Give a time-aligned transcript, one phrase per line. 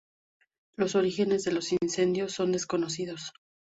[0.77, 3.33] Los orígenes de los incendios son desconocidos.